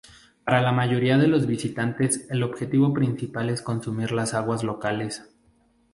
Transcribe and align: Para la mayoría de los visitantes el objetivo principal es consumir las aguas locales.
Para 0.43 0.61
la 0.63 0.71
mayoría 0.71 1.19
de 1.19 1.27
los 1.27 1.45
visitantes 1.45 2.25
el 2.31 2.41
objetivo 2.41 2.91
principal 2.91 3.51
es 3.51 3.61
consumir 3.61 4.13
las 4.13 4.33
aguas 4.33 4.63
locales. 4.63 5.21